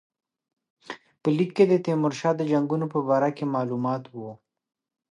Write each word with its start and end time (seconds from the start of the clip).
په 1.21 1.29
لیک 1.37 1.51
کې 1.57 1.65
د 1.67 1.73
تیمورشاه 1.85 2.33
د 2.37 2.41
جنګونو 2.51 2.85
په 2.93 2.99
باره 3.07 3.29
کې 3.37 3.45
معلومات 3.55 4.03
وو. 4.07 4.31